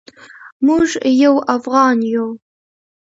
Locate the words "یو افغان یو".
1.23-2.27